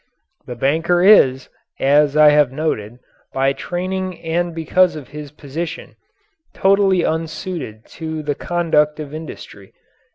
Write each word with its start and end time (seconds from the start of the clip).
The 0.47 0.55
banker 0.55 1.03
is, 1.03 1.47
as 1.79 2.17
I 2.17 2.29
have 2.29 2.51
noted, 2.51 2.97
by 3.35 3.53
training 3.53 4.19
and 4.21 4.51
because 4.55 4.95
of 4.95 5.09
his 5.09 5.29
position, 5.29 5.93
totally 6.55 7.03
unsuited 7.05 7.85
to 8.01 8.23
the 8.23 8.33
conduct 8.33 8.99
of 8.99 9.13
industry. 9.13 9.73